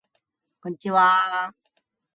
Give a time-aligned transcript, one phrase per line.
[0.63, 1.53] こんちはー